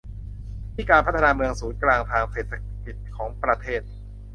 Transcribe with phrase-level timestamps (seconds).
[0.73, 2.53] ที่การพัฒนาเมืองศูนย์กลางทางเศรษฐ
[2.83, 3.81] กิจของประเทศ